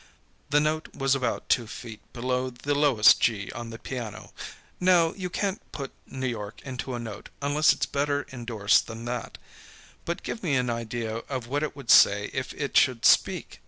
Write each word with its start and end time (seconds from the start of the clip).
The 0.49 0.59
note 0.59 0.95
was 0.95 1.13
about 1.13 1.47
two 1.47 1.67
feet 1.67 2.01
below 2.11 2.49
the 2.49 2.73
lowest 2.73 3.21
G 3.21 3.51
on 3.51 3.69
the 3.69 3.77
piano. 3.77 4.33
Now, 4.79 5.13
you 5.13 5.29
can't 5.29 5.61
put 5.71 5.91
New 6.07 6.25
York 6.25 6.59
into 6.65 6.95
a 6.95 6.99
note 6.99 7.29
unless 7.39 7.71
it's 7.71 7.85
better 7.85 8.25
indorsed 8.31 8.87
than 8.87 9.05
that. 9.05 9.37
But 10.05 10.23
give 10.23 10.41
me 10.41 10.55
an 10.55 10.71
idea 10.71 11.17
of 11.29 11.45
what 11.45 11.61
it 11.61 11.75
would 11.75 11.91
say 11.91 12.31
if 12.33 12.51
it 12.55 12.75
should 12.77 13.05
speak. 13.05 13.59